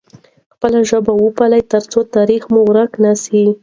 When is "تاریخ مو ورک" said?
2.15-2.91